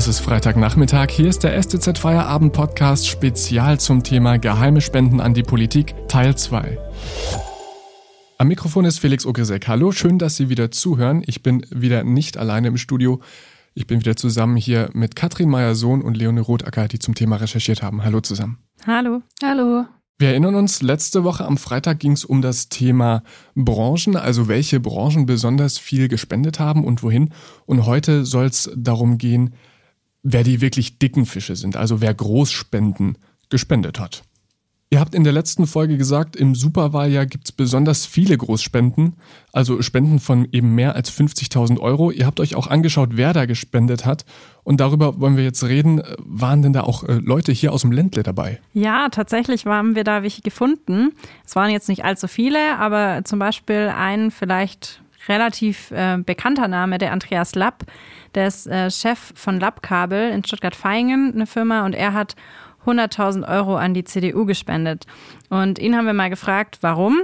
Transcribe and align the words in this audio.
Es 0.00 0.08
ist 0.08 0.20
Freitagnachmittag. 0.20 1.10
Hier 1.10 1.28
ist 1.28 1.44
der 1.44 1.62
STZ 1.62 1.98
Feierabend 1.98 2.54
Podcast 2.54 3.06
spezial 3.06 3.78
zum 3.78 4.02
Thema 4.02 4.38
Geheime 4.38 4.80
Spenden 4.80 5.20
an 5.20 5.34
die 5.34 5.42
Politik 5.42 5.94
Teil 6.08 6.34
2. 6.34 6.78
Am 8.38 8.48
Mikrofon 8.48 8.86
ist 8.86 8.98
Felix 8.98 9.26
Ogresek. 9.26 9.68
Hallo, 9.68 9.92
schön, 9.92 10.18
dass 10.18 10.36
Sie 10.36 10.48
wieder 10.48 10.70
zuhören. 10.70 11.22
Ich 11.26 11.42
bin 11.42 11.66
wieder 11.68 12.02
nicht 12.02 12.38
alleine 12.38 12.68
im 12.68 12.78
Studio. 12.78 13.20
Ich 13.74 13.86
bin 13.86 14.00
wieder 14.00 14.16
zusammen 14.16 14.56
hier 14.56 14.88
mit 14.94 15.16
Katrin 15.16 15.50
Meyer-Sohn 15.50 16.00
und 16.00 16.16
Leonie 16.16 16.40
Rotacker, 16.40 16.88
die 16.88 16.98
zum 16.98 17.14
Thema 17.14 17.36
recherchiert 17.36 17.82
haben. 17.82 18.02
Hallo 18.02 18.22
zusammen. 18.22 18.56
Hallo. 18.86 19.20
Hallo. 19.44 19.84
Wir 20.18 20.28
erinnern 20.30 20.54
uns, 20.54 20.80
letzte 20.80 21.24
Woche 21.24 21.44
am 21.44 21.58
Freitag 21.58 21.98
ging 21.98 22.12
es 22.12 22.24
um 22.24 22.40
das 22.40 22.70
Thema 22.70 23.22
Branchen, 23.54 24.16
also 24.16 24.48
welche 24.48 24.80
Branchen 24.80 25.26
besonders 25.26 25.76
viel 25.76 26.08
gespendet 26.08 26.58
haben 26.58 26.84
und 26.84 27.02
wohin. 27.02 27.34
Und 27.66 27.84
heute 27.84 28.24
soll 28.24 28.46
es 28.46 28.70
darum 28.74 29.18
gehen, 29.18 29.54
wer 30.22 30.42
die 30.42 30.60
wirklich 30.60 30.98
dicken 30.98 31.26
Fische 31.26 31.56
sind, 31.56 31.76
also 31.76 32.00
wer 32.00 32.14
Großspenden 32.14 33.18
gespendet 33.48 33.98
hat. 33.98 34.22
Ihr 34.92 34.98
habt 34.98 35.14
in 35.14 35.22
der 35.22 35.32
letzten 35.32 35.68
Folge 35.68 35.96
gesagt, 35.96 36.34
im 36.34 36.56
Superwahljahr 36.56 37.24
gibt 37.24 37.44
es 37.44 37.52
besonders 37.52 38.06
viele 38.06 38.36
Großspenden, 38.36 39.14
also 39.52 39.82
Spenden 39.82 40.18
von 40.18 40.48
eben 40.50 40.74
mehr 40.74 40.96
als 40.96 41.12
50.000 41.12 41.78
Euro. 41.78 42.10
Ihr 42.10 42.26
habt 42.26 42.40
euch 42.40 42.56
auch 42.56 42.66
angeschaut, 42.66 43.10
wer 43.12 43.32
da 43.32 43.46
gespendet 43.46 44.04
hat. 44.04 44.24
Und 44.64 44.80
darüber 44.80 45.20
wollen 45.20 45.36
wir 45.36 45.44
jetzt 45.44 45.62
reden. 45.62 46.02
Waren 46.18 46.62
denn 46.62 46.72
da 46.72 46.82
auch 46.82 47.04
äh, 47.04 47.20
Leute 47.22 47.52
hier 47.52 47.72
aus 47.72 47.82
dem 47.82 47.92
Ländle 47.92 48.24
dabei? 48.24 48.58
Ja, 48.72 49.08
tatsächlich 49.10 49.64
haben 49.64 49.94
wir 49.94 50.02
da 50.02 50.24
welche 50.24 50.42
gefunden. 50.42 51.12
Es 51.46 51.54
waren 51.54 51.70
jetzt 51.70 51.88
nicht 51.88 52.04
allzu 52.04 52.26
viele, 52.26 52.76
aber 52.76 53.20
zum 53.24 53.38
Beispiel 53.38 53.92
ein 53.96 54.32
vielleicht 54.32 55.02
relativ 55.28 55.90
äh, 55.90 56.18
bekannter 56.18 56.68
Name, 56.68 56.98
der 56.98 57.12
Andreas 57.12 57.54
Lapp. 57.54 57.84
Der 58.34 58.46
ist 58.46 58.66
äh, 58.66 58.90
Chef 58.90 59.32
von 59.34 59.60
Lappkabel 59.60 60.30
in 60.30 60.44
Stuttgart-Vaihingen, 60.44 61.34
eine 61.34 61.46
Firma, 61.46 61.84
und 61.84 61.94
er 61.94 62.12
hat 62.12 62.36
100.000 62.86 63.46
Euro 63.48 63.76
an 63.76 63.94
die 63.94 64.04
CDU 64.04 64.46
gespendet. 64.46 65.06
Und 65.48 65.78
ihn 65.78 65.96
haben 65.96 66.06
wir 66.06 66.12
mal 66.12 66.30
gefragt, 66.30 66.78
warum 66.80 67.18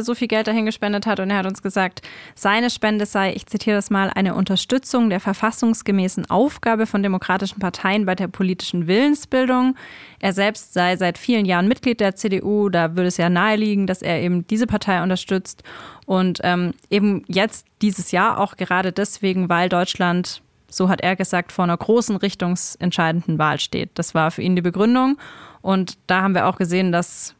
so 0.00 0.14
viel 0.14 0.28
Geld 0.28 0.46
dahin 0.46 0.66
gespendet 0.66 1.06
hat 1.06 1.20
und 1.20 1.30
er 1.30 1.38
hat 1.38 1.46
uns 1.46 1.62
gesagt, 1.62 2.02
seine 2.34 2.70
Spende 2.70 3.06
sei, 3.06 3.32
ich 3.32 3.46
zitiere 3.46 3.76
das 3.76 3.90
mal, 3.90 4.10
eine 4.10 4.34
Unterstützung 4.34 5.10
der 5.10 5.20
verfassungsgemäßen 5.20 6.30
Aufgabe 6.30 6.86
von 6.86 7.02
demokratischen 7.02 7.58
Parteien 7.58 8.06
bei 8.06 8.14
der 8.14 8.28
politischen 8.28 8.86
Willensbildung. 8.86 9.76
Er 10.20 10.32
selbst 10.32 10.72
sei 10.72 10.96
seit 10.96 11.18
vielen 11.18 11.46
Jahren 11.46 11.68
Mitglied 11.68 12.00
der 12.00 12.16
CDU, 12.16 12.68
da 12.68 12.96
würde 12.96 13.08
es 13.08 13.16
ja 13.16 13.28
naheliegen, 13.28 13.86
dass 13.86 14.02
er 14.02 14.20
eben 14.20 14.46
diese 14.46 14.66
Partei 14.66 15.02
unterstützt 15.02 15.62
und 16.04 16.40
ähm, 16.42 16.74
eben 16.90 17.24
jetzt 17.26 17.66
dieses 17.82 18.12
Jahr 18.12 18.38
auch 18.38 18.56
gerade 18.56 18.92
deswegen, 18.92 19.48
weil 19.48 19.68
Deutschland 19.68 20.42
so 20.68 20.88
hat 20.88 21.00
er 21.00 21.16
gesagt, 21.16 21.52
vor 21.52 21.64
einer 21.64 21.76
großen 21.76 22.16
richtungsentscheidenden 22.16 23.38
Wahl 23.38 23.60
steht. 23.60 23.90
Das 23.94 24.14
war 24.14 24.30
für 24.30 24.42
ihn 24.42 24.56
die 24.56 24.62
Begründung. 24.62 25.16
Und 25.62 25.96
da 26.06 26.22
haben 26.22 26.34
wir 26.34 26.46
auch 26.46 26.58
gesehen, 26.58 26.92
dass 26.92 27.35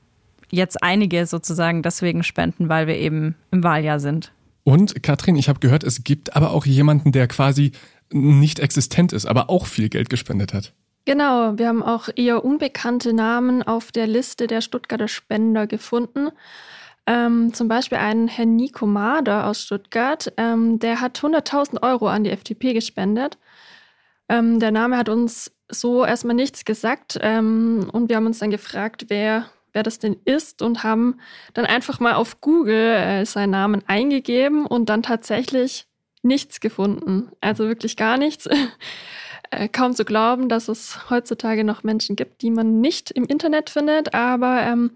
jetzt 0.51 0.83
einige 0.83 1.27
sozusagen 1.27 1.83
deswegen 1.83 2.23
spenden, 2.23 2.69
weil 2.69 2.87
wir 2.87 2.97
eben 2.97 3.35
im 3.51 3.63
Wahljahr 3.63 4.01
sind. 4.01 4.33
Und 4.65 5.03
Katrin, 5.03 5.37
ich 5.37 5.49
habe 5.49 5.61
gehört, 5.61 5.85
es 5.85 6.03
gibt 6.03 6.35
aber 6.35 6.51
auch 6.51 6.67
jemanden, 6.67 7.13
der 7.13 7.29
quasi 7.29 7.73
nicht 8.13 8.59
existent 8.59 9.13
ist, 9.13 9.27
aber 9.27 9.49
auch 9.51 9.67
viel 9.67 9.89
Geld 9.89 10.09
gespendet 10.09 10.53
hat. 10.53 10.73
Genau, 11.05 11.57
wir 11.57 11.69
haben 11.69 11.85
auch 11.85 12.09
eher 12.17 12.45
unbekannte 12.45 13.13
Namen 13.13 13.63
auf 13.63 13.93
der 13.93 14.09
Liste 14.09 14.49
der 14.49 14.61
Stuttgarter 14.61 15.07
Spender 15.07 15.69
gefunden. 15.69 16.31
Ähm, 17.07 17.55
zum 17.55 17.69
Beispiel 17.69 17.99
ein 17.99 18.27
Herr 18.27 18.47
Nico 18.47 18.87
Mader 18.87 19.47
aus 19.47 19.63
Stuttgart, 19.63 20.33
ähm, 20.37 20.81
der 20.81 21.01
hat 21.01 21.21
100.000 21.21 21.81
Euro 21.83 22.09
an 22.09 22.25
die 22.25 22.31
FDP 22.31 22.73
gespendet. 22.73 23.39
Ähm, 24.29 24.59
der 24.59 24.73
Name 24.73 24.97
hat 24.97 25.09
uns 25.09 25.53
so 25.69 26.05
erstmal 26.05 26.35
nichts 26.35 26.65
gesagt 26.65 27.19
ähm, 27.23 27.89
und 27.93 28.09
wir 28.09 28.17
haben 28.17 28.27
uns 28.27 28.41
dann 28.41 28.51
gefragt, 28.51 29.07
wer, 29.09 29.47
wer 29.77 29.83
das 29.83 29.99
denn 29.99 30.17
ist 30.25 30.63
und 30.63 30.83
haben 30.83 31.21
dann 31.53 31.67
einfach 31.67 32.01
mal 32.01 32.15
auf 32.15 32.41
Google 32.41 32.95
äh, 32.95 33.27
seinen 33.27 33.51
Namen 33.51 33.83
eingegeben 33.87 34.65
und 34.65 34.89
dann 34.89 35.03
tatsächlich 35.03 35.87
nichts 36.23 36.61
gefunden. 36.61 37.31
Also 37.41 37.69
wirklich 37.69 37.97
gar 37.97 38.17
nichts. 38.17 38.49
Äh, 39.53 39.69
kaum 39.69 39.95
zu 39.95 40.05
glauben, 40.05 40.49
dass 40.49 40.67
es 40.67 41.09
heutzutage 41.09 41.63
noch 41.63 41.85
Menschen 41.85 42.17
gibt, 42.17 42.43
die 42.43 42.51
man 42.51 42.81
nicht 42.81 43.13
im 43.13 43.27
Internet 43.27 43.71
findet. 43.71 44.13
Aber 44.13 44.63
ähm, 44.63 44.91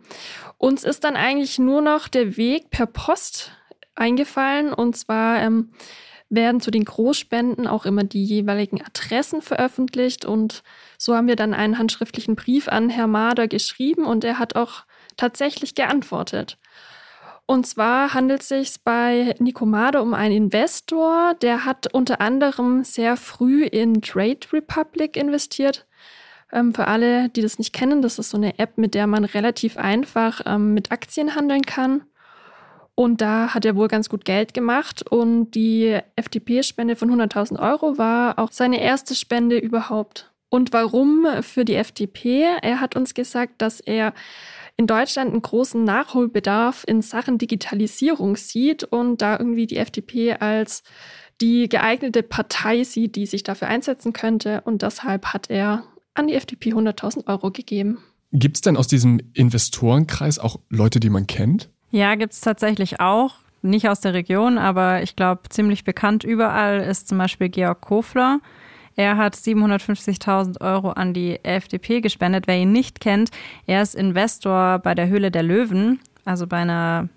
uns 0.59 0.83
ist 0.83 1.05
dann 1.05 1.15
eigentlich 1.15 1.61
nur 1.61 1.81
noch 1.83 2.09
der 2.09 2.37
Weg 2.37 2.69
per 2.71 2.87
Post 2.87 3.53
eingefallen. 3.95 4.73
Und 4.73 4.97
zwar 4.97 5.41
ähm, 5.41 5.71
werden 6.31 6.61
zu 6.61 6.71
den 6.71 6.85
Großspenden 6.85 7.67
auch 7.67 7.85
immer 7.85 8.05
die 8.05 8.25
jeweiligen 8.25 8.81
Adressen 8.81 9.43
veröffentlicht. 9.43 10.25
Und 10.25 10.63
so 10.97 11.15
haben 11.15 11.27
wir 11.27 11.37
dann 11.37 11.53
einen 11.53 11.79
handschriftlichen 11.79 12.37
Brief 12.37 12.69
an 12.69 12.89
Herr 12.89 13.09
Mader 13.09 13.49
geschrieben 13.49 14.07
und 14.07 14.25
er 14.25 14.39
hat 14.39 14.57
auch 14.57 14.85
tatsächlich 15.17 15.75
geantwortet. 15.75 16.57
Und 17.47 17.67
zwar 17.67 18.15
handelt 18.15 18.43
es 18.43 18.49
sich 18.49 18.75
bei 18.85 19.35
Nicomade 19.41 20.01
um 20.01 20.15
einen 20.15 20.37
Investor, 20.37 21.35
der 21.43 21.65
hat 21.65 21.93
unter 21.93 22.21
anderem 22.21 22.85
sehr 22.85 23.17
früh 23.17 23.65
in 23.65 24.01
Trade 24.03 24.39
Republic 24.53 25.17
investiert. 25.17 25.85
Ähm, 26.53 26.73
für 26.73 26.87
alle, 26.87 27.29
die 27.29 27.43
das 27.43 27.59
nicht 27.59 27.73
kennen, 27.73 28.03
das 28.03 28.21
ist 28.21 28.31
so 28.31 28.37
eine 28.37 28.61
App, 28.61 28.79
mit 28.79 28.95
der 28.95 29.09
man 29.09 29.25
relativ 29.25 29.77
einfach 29.77 30.43
ähm, 30.47 30.75
mit 30.75 30.93
Aktien 30.93 31.35
handeln 31.35 31.63
kann. 31.63 32.03
Und 32.95 33.21
da 33.21 33.55
hat 33.55 33.65
er 33.65 33.77
wohl 33.77 33.89
ganz 33.89 34.09
gut 34.09 34.25
Geld 34.25 34.53
gemacht. 34.55 35.03
Und 35.11 35.53
die 35.53 35.99
FDP-Spende 36.17 36.97
von 36.97 37.11
100.000 37.11 37.59
Euro 37.59 37.99
war 37.99 38.39
auch 38.39 38.53
seine 38.53 38.81
erste 38.81 39.15
Spende 39.15 39.59
überhaupt. 39.59 40.31
Und 40.51 40.73
warum 40.73 41.27
für 41.43 41.65
die 41.65 41.77
FDP? 41.77 42.47
Er 42.61 42.81
hat 42.81 42.97
uns 42.97 43.15
gesagt, 43.15 43.63
dass 43.63 43.81
er 43.81 44.13
in 44.77 44.87
Deutschland 44.87 45.31
einen 45.31 45.43
großen 45.43 45.85
Nachholbedarf 45.85 46.85
in 46.87 47.03
Sachen 47.03 47.39
Digitalisierung 47.39 48.37
sieht 48.37 48.83
und 48.83 49.23
da 49.23 49.39
irgendwie 49.39 49.67
die 49.67 49.77
FDP 49.77 50.35
als 50.35 50.83
die 51.41 51.69
geeignete 51.69 52.23
Partei 52.23 52.85
sieht, 52.85 53.17
die 53.17 53.27
sich 53.27 53.43
dafür 53.43 53.69
einsetzen 53.69 54.13
könnte. 54.13 54.63
Und 54.63 54.83
deshalb 54.83 55.27
hat 55.27 55.51
er 55.51 55.85
an 56.15 56.29
die 56.29 56.35
FDP 56.35 56.73
100.000 56.73 57.27
Euro 57.29 57.51
gegeben. 57.51 57.99
Gibt 58.33 58.57
es 58.57 58.61
denn 58.61 58.77
aus 58.77 58.89
diesem 58.89 59.21
Investorenkreis 59.35 60.39
auch 60.39 60.61
Leute, 60.69 61.01
die 61.01 61.11
man 61.11 61.27
kennt? 61.27 61.71
Ja, 61.91 62.15
gibt 62.15 62.33
es 62.33 62.41
tatsächlich 62.41 63.01
auch. 63.01 63.35
Nicht 63.63 63.89
aus 63.89 64.01
der 64.01 64.15
Region, 64.15 64.57
aber 64.57 65.03
ich 65.03 65.17
glaube, 65.17 65.43
ziemlich 65.51 65.85
bekannt 65.85 66.25
überall 66.25 66.81
ist 66.81 67.09
zum 67.09 67.19
Beispiel 67.19 67.51
Georg 67.51 67.83
Kofler. 67.83 68.41
Er 68.97 69.17
hat 69.17 69.35
750.000 69.35 70.61
Euro 70.61 70.91
an 70.91 71.13
die 71.13 71.43
FDP 71.45 72.01
gespendet. 72.01 72.47
Wer 72.47 72.57
ihn 72.57 72.73
nicht 72.73 73.01
kennt, 73.01 73.31
er 73.67 73.83
ist 73.83 73.95
Investor 73.95 74.79
bei 74.79 74.95
der 74.95 75.09
Höhle 75.09 75.31
der 75.31 75.43
Löwen, 75.43 76.01
also 76.25 76.47
bei 76.47 76.59
einer 76.59 77.09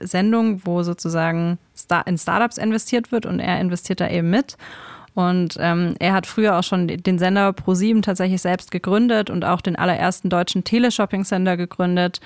Sendung, 0.00 0.62
wo 0.64 0.82
sozusagen 0.82 1.58
in 2.06 2.18
Startups 2.18 2.58
investiert 2.58 3.12
wird 3.12 3.26
und 3.26 3.40
er 3.40 3.60
investiert 3.60 4.00
da 4.00 4.08
eben 4.08 4.30
mit. 4.30 4.56
Und 5.14 5.56
ähm, 5.58 5.94
er 5.98 6.12
hat 6.12 6.26
früher 6.26 6.58
auch 6.58 6.62
schon 6.62 6.86
den 6.86 7.18
Sender 7.18 7.48
Pro7 7.50 8.02
tatsächlich 8.02 8.40
selbst 8.40 8.70
gegründet 8.70 9.30
und 9.30 9.44
auch 9.44 9.60
den 9.60 9.76
allerersten 9.76 10.28
deutschen 10.28 10.64
Teleshopping-Sender 10.64 11.56
gegründet. 11.56 12.20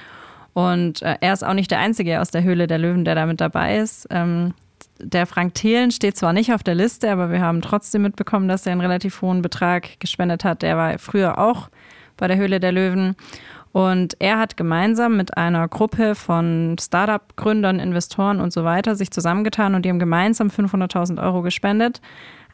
Und 0.55 1.03
äh, 1.03 1.17
er 1.21 1.33
ist 1.33 1.45
auch 1.45 1.55
nicht 1.55 1.71
der 1.71 1.79
Einzige 1.79 2.21
aus 2.21 2.31
der 2.31 2.43
Höhle 2.43 2.67
der 2.67 2.79
Löwen, 2.79 3.05
der 3.05 3.15
da 3.15 3.27
mit 3.27 3.41
dabei 3.41 3.79
ist. 3.79 4.07
Ähm, 4.11 4.55
der 4.99 5.27
Frank 5.27 5.55
Thelen 5.55 5.91
steht 5.91 6.17
zwar 6.17 6.33
nicht 6.33 6.53
auf 6.53 6.63
der 6.63 6.75
Liste, 6.75 7.11
aber 7.11 7.31
wir 7.31 7.41
haben 7.41 7.61
trotzdem 7.61 8.03
mitbekommen, 8.03 8.49
dass 8.49 8.67
er 8.67 8.73
einen 8.73 8.81
relativ 8.81 9.23
hohen 9.23 9.43
Betrag 9.43 9.99
gespendet 10.01 10.45
hat. 10.45 10.63
Der 10.63 10.77
war 10.77 10.99
früher 10.99 11.39
auch 11.39 11.69
bei 12.17 12.29
der 12.29 12.37
Höhle 12.37 12.61
der 12.61 12.73
Löwen. 12.73 13.17
Und 13.73 14.17
er 14.19 14.39
hat 14.39 14.59
gemeinsam 14.59 15.17
mit 15.17 15.37
einer 15.39 15.67
Gruppe 15.67 16.15
von 16.15 16.77
Startup-Gründern, 16.79 17.81
Investoren 17.81 18.41
und 18.41 18.53
so 18.53 18.65
weiter 18.65 18.95
sich 18.95 19.11
zusammengetan 19.11 19.75
und 19.75 19.85
die 19.85 19.89
haben 19.89 19.99
gemeinsam 19.99 20.49
500.000 20.49 21.23
Euro 21.23 21.41
gespendet. 21.41 22.03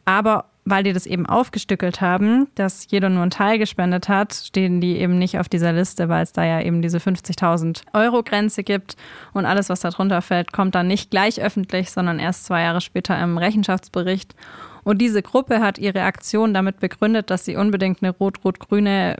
Aber 0.05 0.45
weil 0.65 0.83
die 0.83 0.93
das 0.93 1.05
eben 1.05 1.25
aufgestückelt 1.25 2.01
haben, 2.01 2.47
dass 2.55 2.87
jeder 2.89 3.09
nur 3.09 3.23
einen 3.23 3.31
Teil 3.31 3.57
gespendet 3.57 4.07
hat, 4.07 4.33
stehen 4.33 4.81
die 4.81 4.97
eben 4.97 5.17
nicht 5.17 5.39
auf 5.39 5.49
dieser 5.49 5.73
Liste, 5.73 6.09
weil 6.09 6.23
es 6.23 6.33
da 6.33 6.43
ja 6.43 6.61
eben 6.61 6.81
diese 6.81 6.99
50.000 6.99 7.81
Euro 7.93 8.23
Grenze 8.23 8.63
gibt 8.63 8.95
und 9.33 9.45
alles, 9.45 9.69
was 9.69 9.79
darunter 9.79 10.21
fällt, 10.21 10.51
kommt 10.51 10.75
dann 10.75 10.87
nicht 10.87 11.11
gleich 11.11 11.41
öffentlich, 11.41 11.91
sondern 11.91 12.19
erst 12.19 12.45
zwei 12.45 12.61
Jahre 12.61 12.81
später 12.81 13.21
im 13.21 13.37
Rechenschaftsbericht. 13.37 14.35
Und 14.83 14.99
diese 14.99 15.21
Gruppe 15.21 15.59
hat 15.59 15.77
ihre 15.77 16.03
Aktion 16.03 16.53
damit 16.53 16.79
begründet, 16.79 17.29
dass 17.29 17.45
sie 17.45 17.55
unbedingt 17.55 18.01
eine 18.01 18.11
rot-rot-grüne 18.11 19.17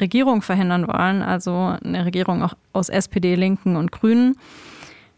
Regierung 0.00 0.42
verhindern 0.42 0.88
wollen, 0.88 1.22
also 1.22 1.76
eine 1.84 2.04
Regierung 2.04 2.42
auch 2.42 2.54
aus 2.72 2.88
SPD, 2.88 3.34
Linken 3.34 3.76
und 3.76 3.92
Grünen. 3.92 4.36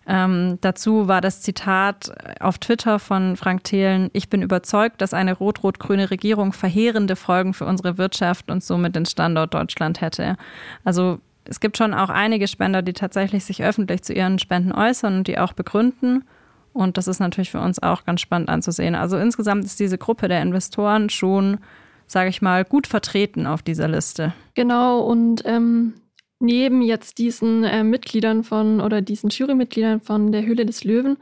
Ähm, 0.09 0.59
dazu 0.61 1.09
war 1.09 1.21
das 1.21 1.43
Zitat 1.43 2.13
auf 2.41 2.59
Twitter 2.59 2.99
von 2.99 3.37
Frank 3.37 3.65
Thelen, 3.65 4.09
ich 4.13 4.29
bin 4.29 4.41
überzeugt, 4.41 5.01
dass 5.01 5.13
eine 5.13 5.33
rot-rot-grüne 5.35 6.11
Regierung 6.11 6.53
verheerende 6.53 7.17
Folgen 7.17 7.55
für 7.55 7.67
unsere 7.67 7.99
Wirtschaft 7.99 8.51
und 8.51 8.63
somit 8.63 8.95
den 8.95 9.07
Standort 9.07 9.53
Deutschland 9.53 10.01
hätte. 10.01 10.37
Also 10.85 11.19
es 11.45 11.61
gibt 11.61 11.77
schon 11.77 11.93
auch 11.95 12.09
einige 12.09 12.47
Spender, 12.47 12.83
die 12.83 12.93
tatsächlich 12.93 13.45
sich 13.45 13.65
öffentlich 13.65 14.03
zu 14.03 14.13
ihren 14.13 14.39
Spenden 14.39 14.73
äußern 14.73 15.19
und 15.19 15.29
die 15.29 15.39
auch 15.39 15.53
begründen. 15.53 16.25
Und 16.73 16.99
das 16.99 17.09
ist 17.09 17.21
natürlich 17.21 17.51
für 17.51 17.61
uns 17.61 17.83
auch 17.83 18.05
ganz 18.05 18.21
spannend 18.21 18.49
anzusehen. 18.49 18.95
Also 18.95 19.17
insgesamt 19.17 19.65
ist 19.65 19.81
diese 19.81 19.99
Gruppe 19.99 20.29
der 20.29 20.43
Investoren 20.43 21.09
schon, 21.09 21.59
sage 22.07 22.29
ich 22.29 22.43
mal, 22.43 22.65
gut 22.65 22.87
vertreten 22.87 23.47
auf 23.47 23.63
dieser 23.63 23.89
Liste. 23.89 24.35
Genau, 24.55 25.01
und 25.01 25.43
ähm, 25.47 25.95
neben 26.39 26.83
jetzt 26.83 27.19
diesen 27.19 27.65
äh, 27.65 27.85
Mitgliedern 27.85 28.45
von 28.45 28.81
oder 28.81 29.03
diesen 29.03 29.31
Jurymitgliedern 29.31 30.01
von 30.01 30.33
der 30.33 30.45
Höhle 30.45 30.67
des 30.67 30.85
Löwen 30.85 31.19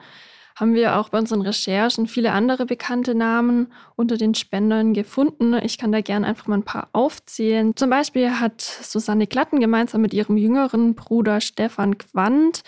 haben 0.56 0.74
wir 0.74 0.96
auch 0.96 1.08
bei 1.08 1.18
unseren 1.18 1.42
Recherchen 1.42 2.06
viele 2.06 2.30
andere 2.30 2.64
bekannte 2.64 3.14
Namen 3.14 3.72
unter 3.96 4.16
den 4.16 4.34
Spendern 4.34 4.94
gefunden. 4.94 5.54
Ich 5.54 5.78
kann 5.78 5.90
da 5.90 6.00
gerne 6.00 6.26
einfach 6.26 6.46
mal 6.46 6.58
ein 6.58 6.64
paar 6.64 6.88
aufzählen. 6.92 7.74
Zum 7.74 7.90
Beispiel 7.90 8.38
hat 8.38 8.60
Susanne 8.60 9.26
Glatten 9.26 9.58
gemeinsam 9.58 10.00
mit 10.00 10.14
ihrem 10.14 10.36
jüngeren 10.36 10.94
Bruder 10.94 11.40
Stefan 11.40 11.98
Quandt 11.98 12.62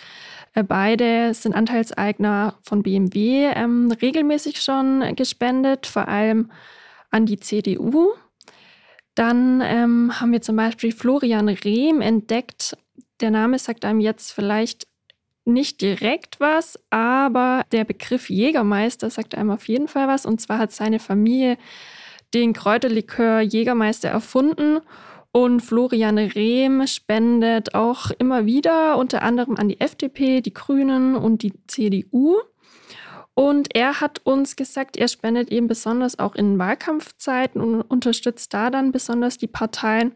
äh, 0.53 0.63
Beide 0.63 1.33
sind 1.33 1.55
Anteilseigner 1.55 2.55
von 2.61 2.83
BMW, 2.83 3.51
ähm, 3.55 3.91
regelmäßig 4.01 4.61
schon 4.61 5.15
gespendet, 5.15 5.87
vor 5.87 6.09
allem 6.09 6.51
an 7.09 7.25
die 7.25 7.39
CDU. 7.39 8.09
Dann 9.17 9.61
ähm, 9.65 10.21
haben 10.21 10.31
wir 10.31 10.43
zum 10.43 10.57
Beispiel 10.57 10.91
Florian 10.91 11.49
Rehm 11.49 12.01
entdeckt. 12.01 12.77
Der 13.19 13.31
Name 13.31 13.57
sagt 13.57 13.83
einem 13.83 13.99
jetzt 13.99 14.31
vielleicht 14.31 14.87
nicht 15.43 15.81
direkt 15.81 16.39
was, 16.39 16.79
aber 16.91 17.63
der 17.71 17.83
Begriff 17.83 18.29
Jägermeister 18.29 19.09
sagt 19.09 19.33
einem 19.33 19.49
auf 19.49 19.67
jeden 19.67 19.87
Fall 19.87 20.07
was. 20.07 20.27
Und 20.27 20.39
zwar 20.39 20.59
hat 20.59 20.71
seine 20.71 20.99
Familie 20.99 21.57
den 22.35 22.53
Kräuterlikör 22.53 23.39
Jägermeister 23.39 24.09
erfunden. 24.09 24.81
Und 25.31 25.61
Florian 25.61 26.19
Rehm 26.19 26.85
spendet 26.85 27.73
auch 27.73 28.11
immer 28.19 28.45
wieder, 28.45 28.99
unter 28.99 29.23
anderem 29.23 29.55
an 29.55 29.67
die 29.67 29.79
FDP, 29.79 30.41
die 30.41 30.53
Grünen 30.53 31.15
und 31.15 31.41
die 31.41 31.53
CDU. 31.65 32.37
Und 33.37 33.75
er 33.75 34.01
hat 34.01 34.21
uns 34.23 34.55
gesagt, 34.55 34.97
er 34.97 35.07
spendet 35.07 35.51
eben 35.51 35.67
besonders 35.67 36.17
auch 36.17 36.33
in 36.33 36.57
Wahlkampfzeiten 36.57 37.61
und 37.61 37.81
unterstützt 37.83 38.51
da 38.51 38.71
dann 38.71 38.91
besonders 38.91 39.37
die 39.37 39.45
Parteien, 39.45 40.13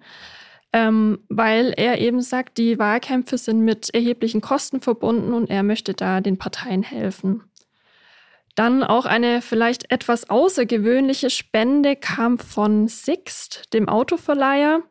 ähm, 0.74 1.20
weil 1.30 1.72
er 1.78 2.00
eben 2.00 2.24
sagt, 2.24 2.58
die 2.58 2.80
Wahlkämpfe 2.80 3.38
sind 3.38 3.60
mit 3.60 3.94
erheblichen 3.94 4.42
Kosten 4.42 4.82
verbunden 4.82 5.34
und 5.34 5.52
er 5.52 5.62
möchte 5.62 5.94
da 5.94 6.20
den 6.20 6.40
Parteien 6.40 6.82
helfen. 6.82 7.44
Dann 8.56 8.84
auch 8.84 9.06
eine 9.06 9.44
vielleicht 9.44 9.92
etwas 9.92 10.28
außergewöhnliche 10.32 11.30
Spende 11.30 11.96
kam 11.96 12.40
von 12.40 12.88
Sixt, 12.88 13.72
dem 13.74 13.88
Autoverleiher. 13.88 14.82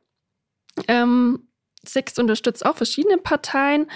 Ähm, 0.87 1.50
Sixt 1.85 2.19
unterstützt 2.19 2.65
auch 2.65 2.77
verschiedene 2.77 3.19
Parteien. 3.19 3.91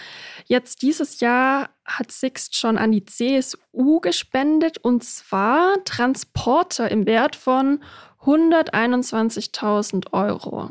Jetzt 0.46 0.82
dieses 0.82 1.20
Jahr 1.20 1.70
hat 1.84 2.10
Sixt 2.10 2.56
schon 2.56 2.78
an 2.78 2.92
die 2.92 3.04
CSU 3.04 4.00
gespendet 4.00 4.78
und 4.78 5.04
zwar 5.04 5.84
Transporter 5.84 6.90
im 6.90 7.06
Wert 7.06 7.36
von 7.36 7.82
121.000 8.22 10.12
Euro. 10.12 10.70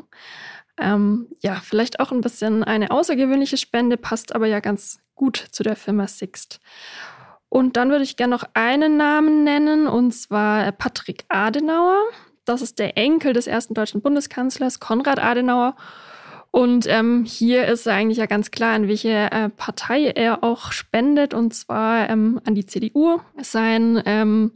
Ähm, 0.77 1.27
ja, 1.41 1.61
vielleicht 1.63 1.99
auch 1.99 2.11
ein 2.11 2.21
bisschen 2.21 2.63
eine 2.63 2.89
außergewöhnliche 2.89 3.57
Spende, 3.57 3.97
passt 3.97 4.33
aber 4.33 4.47
ja 4.47 4.59
ganz 4.59 4.99
gut 5.13 5.37
zu 5.51 5.61
der 5.61 5.75
Firma 5.75 6.07
Sixt. 6.07 6.59
Und 7.49 7.77
dann 7.77 7.91
würde 7.91 8.03
ich 8.03 8.17
gerne 8.17 8.31
noch 8.31 8.45
einen 8.55 8.97
Namen 8.97 9.43
nennen, 9.43 9.87
und 9.87 10.11
zwar 10.13 10.71
Patrick 10.71 11.25
Adenauer. 11.29 11.99
Das 12.45 12.63
ist 12.63 12.79
der 12.79 12.97
Enkel 12.97 13.33
des 13.33 13.45
ersten 13.45 13.75
deutschen 13.75 14.01
Bundeskanzlers 14.01 14.79
Konrad 14.79 15.19
Adenauer. 15.19 15.75
Und 16.55 16.85
ähm, 16.87 17.25
hier 17.25 17.65
ist 17.65 17.87
eigentlich 17.87 18.19
ja 18.19 18.27
ganz 18.27 18.51
klar, 18.51 18.75
an 18.75 18.87
welche 18.87 19.09
äh, 19.09 19.49
Partei 19.49 20.09
er 20.09 20.43
auch 20.43 20.71
spendet, 20.71 21.33
und 21.33 21.51
zwar 21.55 22.07
ähm, 22.11 22.39
an 22.45 22.53
die 22.53 22.67
CDU. 22.67 23.19
Sein 23.41 23.99
ähm, 24.05 24.51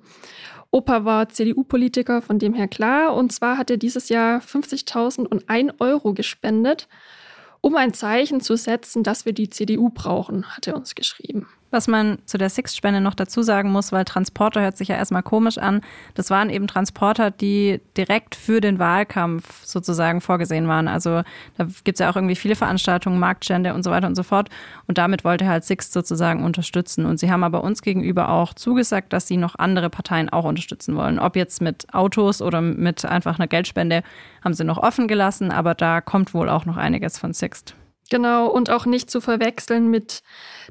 Opa 0.69 1.05
war 1.05 1.29
CDU-Politiker, 1.29 2.21
von 2.21 2.37
dem 2.37 2.53
her 2.53 2.67
klar. 2.67 3.15
Und 3.15 3.31
zwar 3.31 3.57
hat 3.57 3.71
er 3.71 3.77
dieses 3.77 4.09
Jahr 4.09 4.41
50.001 4.41 5.73
Euro 5.79 6.13
gespendet, 6.13 6.87
um 7.61 7.75
ein 7.75 7.95
Zeichen 7.95 8.41
zu 8.41 8.57
setzen, 8.57 9.01
dass 9.01 9.25
wir 9.25 9.33
die 9.33 9.49
CDU 9.49 9.89
brauchen, 9.89 10.55
hat 10.55 10.67
er 10.67 10.75
uns 10.75 10.93
geschrieben. 10.93 11.47
Was 11.77 11.87
man 11.87 12.17
zu 12.25 12.39
der 12.39 12.49
Six-Spende 12.49 13.01
noch 13.01 13.13
dazu 13.13 13.43
sagen 13.43 13.71
muss, 13.71 13.91
weil 13.91 14.03
Transporter 14.03 14.61
hört 14.61 14.77
sich 14.77 14.87
ja 14.87 14.95
erstmal 14.95 15.21
komisch 15.21 15.59
an. 15.59 15.81
Das 16.15 16.31
waren 16.31 16.49
eben 16.49 16.65
Transporter, 16.65 17.29
die 17.29 17.79
direkt 17.95 18.33
für 18.33 18.61
den 18.61 18.79
Wahlkampf 18.79 19.63
sozusagen 19.63 20.19
vorgesehen 20.19 20.67
waren. 20.67 20.87
Also 20.87 21.21
da 21.55 21.67
gibt 21.83 21.97
es 21.97 21.99
ja 21.99 22.09
auch 22.09 22.15
irgendwie 22.15 22.35
viele 22.35 22.55
Veranstaltungen, 22.55 23.19
Marktstände 23.19 23.75
und 23.75 23.83
so 23.83 23.91
weiter 23.91 24.07
und 24.07 24.15
so 24.15 24.23
fort. 24.23 24.49
Und 24.87 24.97
damit 24.97 25.23
wollte 25.23 25.45
halt 25.47 25.65
Six 25.65 25.93
sozusagen 25.93 26.43
unterstützen. 26.43 27.05
Und 27.05 27.19
sie 27.19 27.29
haben 27.29 27.43
aber 27.43 27.63
uns 27.63 27.83
gegenüber 27.83 28.29
auch 28.29 28.55
zugesagt, 28.55 29.13
dass 29.13 29.27
sie 29.27 29.37
noch 29.37 29.53
andere 29.59 29.91
Parteien 29.91 30.29
auch 30.29 30.45
unterstützen 30.45 30.95
wollen. 30.95 31.19
Ob 31.19 31.35
jetzt 31.35 31.61
mit 31.61 31.93
Autos 31.93 32.41
oder 32.41 32.59
mit 32.59 33.05
einfach 33.05 33.37
einer 33.37 33.47
Geldspende, 33.47 34.01
haben 34.43 34.55
sie 34.55 34.63
noch 34.63 34.79
offen 34.79 35.07
gelassen. 35.07 35.51
Aber 35.51 35.75
da 35.75 36.01
kommt 36.01 36.33
wohl 36.33 36.49
auch 36.49 36.65
noch 36.65 36.77
einiges 36.77 37.19
von 37.19 37.33
Sixt. 37.33 37.75
Genau, 38.09 38.47
und 38.47 38.69
auch 38.69 38.85
nicht 38.85 39.11
zu 39.11 39.19
verwechseln 39.19 39.89
mit 39.89 40.21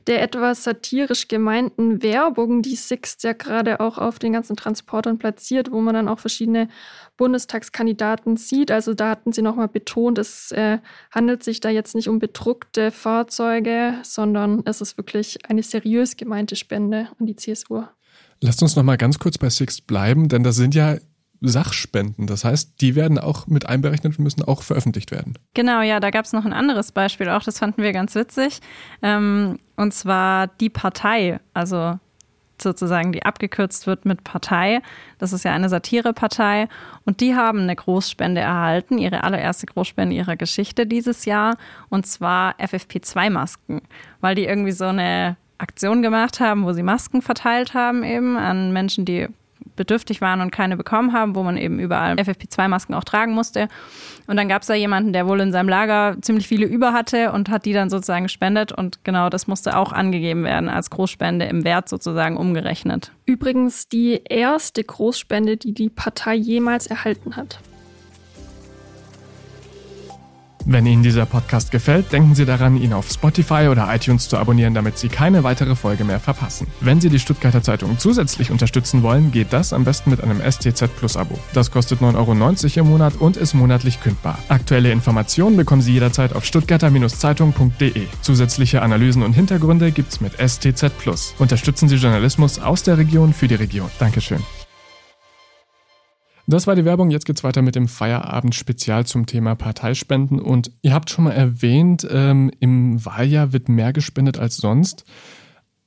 der 0.07 0.23
etwas 0.23 0.65
satirisch 0.65 1.29
gemeinten 1.29 2.03
Werbung, 2.03 2.63
die 2.63 2.77
Sixt 2.77 3.25
ja 3.25 3.33
gerade 3.33 3.81
auch 3.81 3.99
auf 3.99 4.19
den 4.19 4.33
ganzen 4.33 4.57
Transportern 4.57 5.19
platziert, 5.19 5.71
wo 5.71 5.81
man 5.81 5.95
dann 5.95 6.09
auch 6.09 6.19
verschiedene 6.19 6.69
Bundestagskandidaten 7.17 8.37
sieht. 8.37 8.71
Also 8.71 8.95
da 8.95 9.11
hatten 9.11 9.33
sie 9.33 9.43
nochmal 9.43 9.69
betont, 9.69 10.19
es 10.19 10.51
äh, 10.53 10.79
handelt 11.11 11.43
sich 11.43 11.61
da 11.61 11.69
jetzt 11.69 11.95
nicht 11.95 12.09
um 12.09 12.19
bedruckte 12.19 12.91
Fahrzeuge, 12.91 13.95
sondern 14.03 14.63
es 14.65 14.81
ist 14.81 14.97
wirklich 14.97 15.39
eine 15.49 15.63
seriös 15.63 16.17
gemeinte 16.17 16.57
Spende 16.57 17.09
an 17.19 17.27
die 17.27 17.37
CSU. 17.37 17.83
Lasst 18.41 18.63
uns 18.63 18.77
nochmal 18.77 18.99
ganz 18.99 19.19
kurz 19.19 19.39
bei 19.39 19.51
Sixt 19.51 19.87
bleiben, 19.87 20.29
denn 20.29 20.43
das 20.43 20.57
sind 20.57 20.75
ja 20.75 20.97
Sachspenden. 21.41 22.27
Das 22.27 22.45
heißt, 22.45 22.81
die 22.81 22.95
werden 22.95 23.19
auch 23.19 23.47
mit 23.47 23.67
einberechnet 23.67 24.19
und 24.19 24.25
müssen 24.25 24.43
auch 24.43 24.63
veröffentlicht 24.63 25.11
werden. 25.11 25.39
Genau, 25.55 25.83
ja, 25.83 26.01
da 26.01 26.11
gab 26.11 26.25
es 26.25 26.33
noch 26.33 26.45
ein 26.45 26.53
anderes 26.53 26.93
Beispiel 26.93 27.29
auch, 27.29 27.43
das 27.43 27.59
fanden 27.59 27.83
wir 27.83 27.93
ganz 27.93 28.15
witzig. 28.15 28.61
Ähm, 29.03 29.59
und 29.77 29.93
zwar 29.93 30.49
die 30.49 30.71
Partei, 30.71 31.41
also 31.55 31.99
sozusagen, 32.63 33.13
die 33.13 33.23
abgekürzt 33.25 33.87
wird 33.87 34.05
mit 34.05 34.25
Partei. 34.25 34.81
Das 35.19 35.33
ist 35.33 35.45
ja 35.45 35.53
eine 35.53 35.69
Satirepartei. 35.69 36.69
Und 37.05 37.21
die 37.21 37.35
haben 37.35 37.61
eine 37.61 37.77
Großspende 37.77 38.41
erhalten, 38.41 38.99
ihre 38.99 39.25
allererste 39.25 39.67
Großspende 39.67 40.17
ihrer 40.17 40.37
Geschichte 40.37 40.87
dieses 40.87 41.25
Jahr. 41.25 41.57
Und 41.89 42.07
zwar 42.07 42.59
FFP2-Masken, 42.59 43.83
weil 44.21 44.35
die 44.35 44.45
irgendwie 44.45 44.73
so 44.73 44.87
eine 44.87 45.37
Aktion 45.59 46.03
gemacht 46.03 46.41
haben, 46.41 46.65
wo 46.65 46.73
sie 46.73 46.83
Masken 46.83 47.23
verteilt 47.23 47.75
haben 47.75 48.05
eben 48.05 48.37
an 48.37 48.73
Menschen, 48.73 49.05
die 49.05 49.29
bedürftig 49.77 50.21
waren 50.21 50.41
und 50.41 50.51
keine 50.51 50.77
bekommen 50.77 51.13
haben, 51.13 51.35
wo 51.35 51.43
man 51.43 51.57
eben 51.57 51.79
überall 51.79 52.17
FFP2-Masken 52.17 52.95
auch 52.95 53.05
tragen 53.05 53.33
musste. 53.33 53.69
Und 54.27 54.37
dann 54.37 54.49
gab 54.49 54.63
es 54.63 54.69
da 54.69 54.75
jemanden, 54.75 55.13
der 55.13 55.29
wohl 55.29 55.41
in 55.41 55.53
seinem 55.53 55.69
Lager 55.69 56.17
ziemlich 56.21 56.49
viele 56.49 56.67
über 56.67 56.93
hatte 56.93 57.33
und 57.33 57.49
hat 57.49 57.65
die 57.65 57.73
dann 57.73 57.91
sozusagen 57.91 58.25
gespendet. 58.25 58.73
Und 58.73 59.05
genau 59.05 59.29
das 59.29 59.47
musste 59.47 59.77
auch 59.77 59.93
angegeben 59.93 60.45
werden 60.45 60.69
als 60.69 60.91
Großspende 60.91 61.47
im 61.47 61.65
Wert 61.65 61.89
sozusagen 61.89 62.37
umgerechnet. 62.37 63.13
Übrigens 63.25 63.89
die 63.89 64.21
erste 64.29 64.83
Großspende, 64.83 65.57
die 65.57 65.73
die 65.73 65.91
Partei 65.91 66.35
jemals 66.35 66.87
erhalten 66.87 67.37
hat. 67.37 67.61
Wenn 70.69 70.85
Ihnen 70.85 71.05
dieser 71.05 71.27
Podcast 71.27 71.71
gefällt, 71.71 72.13
denken 72.13 72.35
Sie 72.35 72.45
daran, 72.45 72.77
ihn 72.77 72.93
auf 72.93 73.09
Spotify 73.09 73.69
oder 73.71 73.87
iTunes 73.95 74.29
zu 74.29 74.37
abonnieren, 74.37 74.75
damit 74.75 74.99
Sie 74.99 75.09
keine 75.09 75.45
weitere 75.45 75.77
Folge 75.77 76.03
mehr 76.05 76.19
verpassen. 76.19 76.67
Wenn 76.81 77.01
Sie 77.01 77.09
die 77.09 77.21
Stuttgarter 77.21 77.63
Zeitung 77.63 78.01
zusätzlich 78.01 78.51
unterstützen 78.51 79.05
wollen, 79.05 79.31
geht 79.31 79.53
das 79.53 79.73
am 79.73 79.85
besten 79.85 80.11
mit 80.11 80.25
einem 80.25 80.41
STZ 80.41 80.89
Plus 80.97 81.17
Abo. 81.17 81.39
Das 81.55 81.71
kostet 81.71 82.01
9,90 82.01 82.79
Euro 82.79 82.81
im 82.81 82.91
Monat 82.91 83.15
und 83.21 83.37
ist 83.37 83.55
monatlich 83.55 84.01
kündbar. 84.01 84.39
Aktuelle 84.49 84.91
Informationen 84.91 85.57
bekommen 85.57 85.83
Sie 85.83 85.93
jederzeit 85.93 86.35
auf 86.35 86.45
stuttgarter-zeitung.de. 86.45 88.07
Zusätzliche 88.23 88.83
Analysen 88.83 89.23
und 89.23 89.35
Hintergründe 89.35 89.93
gibt's 89.93 90.21
mit 90.21 90.33
STZ 90.33 90.99
Plus. 90.99 91.33
Unterstützen 91.39 91.89
Sie 91.89 91.95
Journalismus 91.95 92.59
aus 92.59 92.83
der 92.83 92.99
Region 92.99 93.33
für 93.33 93.47
die 93.47 93.55
Region. 93.55 93.89
Dankeschön. 94.01 94.43
Das 96.49 96.67
war 96.67 96.77
die 96.77 96.85
Werbung. 96.85 97.11
Jetzt 97.11 97.27
geht's 97.27 97.43
weiter 97.43 97.63
mit 97.63 97.75
dem 97.75 97.89
Feierabend-Spezial 97.89 99.05
zum 99.05 99.27
Thema 99.27 99.57
Parteispenden. 99.57 100.39
Und 100.41 100.71
ihr 100.83 100.95
habt 100.95 101.11
schon 101.11 101.25
mal 101.25 101.33
erwähnt, 101.33 102.07
ähm, 102.09 102.53
im 102.61 103.05
Wahljahr 103.05 103.53
wird 103.53 103.69
mehr 103.69 103.93
gespendet 103.93 104.39
als 104.39 104.57
sonst. 104.57 105.05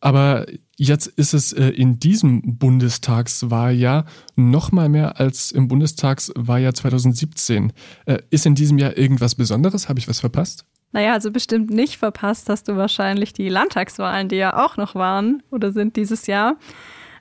Aber 0.02 0.46
jetzt 0.78 1.08
ist 1.08 1.34
es 1.34 1.54
äh, 1.54 1.70
in 1.70 2.00
diesem 2.00 2.58
Bundestagswahljahr 2.58 4.06
noch 4.36 4.72
mal 4.72 4.90
mehr 4.90 5.20
als 5.20 5.52
im 5.52 5.68
Bundestagswahljahr 5.68 6.74
2017. 6.74 7.74
Äh, 8.06 8.20
ist 8.30 8.46
in 8.46 8.56
diesem 8.56 8.78
Jahr 8.78 8.98
irgendwas 8.98 9.36
Besonderes? 9.36 9.88
Habe 9.88 10.00
ich 10.00 10.08
was 10.08 10.20
verpasst? 10.20 10.66
Naja, 10.92 11.14
also 11.14 11.32
bestimmt 11.32 11.70
nicht 11.70 11.98
verpasst 11.98 12.50
hast 12.50 12.68
du 12.68 12.76
wahrscheinlich 12.76 13.32
die 13.32 13.50
Landtagswahlen, 13.50 14.28
die 14.28 14.38
ja 14.38 14.66
auch 14.66 14.76
noch 14.76 14.96
waren 14.96 15.44
oder 15.52 15.72
sind 15.72 15.96
dieses 15.96 16.28
Jahr. 16.28 16.58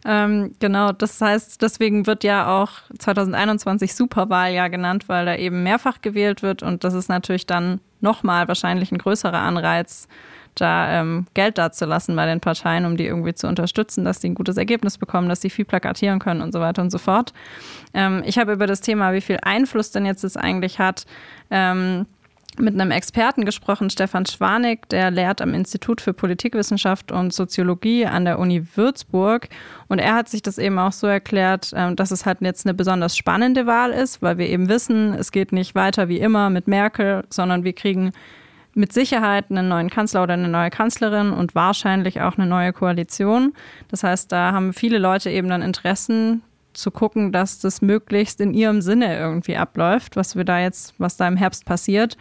Ähm, 0.05 0.55
genau, 0.61 0.93
das 0.93 1.21
heißt, 1.21 1.61
deswegen 1.61 2.07
wird 2.07 2.25
ja 2.25 2.63
auch 2.63 2.71
2021 2.99 3.95
Superwahljahr 3.95 4.71
genannt, 4.71 5.09
weil 5.09 5.27
da 5.27 5.37
eben 5.37 5.63
mehrfach 5.63 6.01
gewählt 6.01 6.43
wird 6.43 6.63
und 6.63 6.85
das 6.85 6.95
ist 6.95 7.09
natürlich 7.09 7.47
dann 7.47 7.81
nochmal 8.01 8.49
wahrscheinlich 8.49 8.93
ein 8.93 8.99
größerer 8.99 9.39
Anreiz, 9.39 10.09
da 10.55 11.01
ähm, 11.01 11.27
Geld 11.35 11.59
dazulassen 11.59 12.17
bei 12.17 12.27
den 12.27 12.41
Parteien, 12.41 12.85
um 12.85 12.97
die 12.97 13.07
irgendwie 13.07 13.35
zu 13.35 13.47
unterstützen, 13.47 14.05
dass 14.05 14.21
sie 14.21 14.31
ein 14.31 14.35
gutes 14.35 14.57
Ergebnis 14.57 14.99
bekommen, 14.99 15.29
dass 15.29 15.41
sie 15.41 15.51
viel 15.51 15.65
plakatieren 15.65 16.19
können 16.19 16.41
und 16.43 16.53
so 16.53 16.61
weiter 16.61 16.83
und 16.83 16.91
so 16.91 16.99
fort. 16.99 17.33
Ähm, 17.95 18.23
ich 18.25 18.39
habe 18.39 18.53
über 18.53 18.67
das 18.67 18.81
Thema, 18.81 19.13
wie 19.13 19.21
viel 19.21 19.39
Einfluss 19.43 19.91
denn 19.91 20.07
jetzt 20.07 20.25
es 20.25 20.37
eigentlich 20.37 20.79
hat, 20.79 21.07
ähm, 21.51 22.07
mit 22.61 22.75
einem 22.75 22.91
Experten 22.91 23.45
gesprochen, 23.45 23.91
Stefan 23.91 24.27
Schwanig, 24.27 24.89
der 24.89 25.11
lehrt 25.11 25.41
am 25.41 25.55
Institut 25.55 26.01
für 26.01 26.13
Politikwissenschaft 26.13 27.13
und 27.13 27.33
Soziologie 27.33 28.07
an 28.07 28.25
der 28.25 28.39
Uni 28.39 28.65
Würzburg. 28.75 29.49
Und 29.89 29.99
er 29.99 30.15
hat 30.15 30.29
sich 30.29 30.43
das 30.43 30.59
eben 30.59 30.79
auch 30.79 30.93
so 30.93 31.07
erklärt, 31.07 31.73
ähm, 31.75 31.97
dass 31.97 32.11
es 32.11 32.27
halt 32.27 32.41
jetzt 32.41 32.67
eine 32.67 32.75
besonders 32.75 33.17
spannende 33.17 33.67
Wahl 33.67 33.91
ist, 33.91 34.23
weil 34.23 34.39
wir 34.39 34.49
eben 34.49 34.69
wissen, 34.69 35.15
es 35.15 35.33
geht 35.33 35.53
nicht 35.53 35.75
weiter 35.75 36.09
wie 36.09 36.19
immer 36.19 36.51
mit 36.51 36.69
Merkel, 36.69 37.25
sondern 37.31 37.65
wir 37.65 37.73
kriegen 37.73 38.13
mit 38.75 38.93
Sicherheit 38.93 39.47
einen 39.51 39.69
neuen 39.69 39.91
Kanzler 39.91 40.23
oder 40.23 40.35
eine 40.35 40.49
neue 40.49 40.71
Kanzlerin 40.71 41.33
und 41.33 41.55
wahrscheinlich 41.55 42.21
auch 42.21 42.39
eine 42.39 42.47
neue 42.47 42.73
Koalition. 42.73 43.53
Das 43.89 44.05
heißt, 44.05 44.31
da 44.31 44.53
haben 44.53 44.73
viele 44.73 44.99
Leute 44.99 45.31
eben 45.31 45.49
dann 45.49 45.63
Interessen, 45.63 46.43
zu 46.79 46.91
gucken, 46.91 47.33
dass 47.33 47.59
das 47.59 47.83
möglichst 47.83 48.41
in 48.41 48.55
ihrem 48.55 48.81
Sinne 48.81 49.19
irgendwie 49.19 49.57
abläuft, 49.57 50.17
was 50.17 50.37
wir 50.37 50.45
da 50.45 50.61
jetzt, 50.61 50.95
was 50.99 51.17
da 51.17 51.27
im 51.29 51.37
Herbst 51.37 51.65
passiert. 51.65 52.17